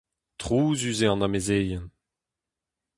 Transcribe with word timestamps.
Trouzus 0.39 0.97
eo 1.05 1.11
an 1.13 1.25
amezeien. 1.25 1.85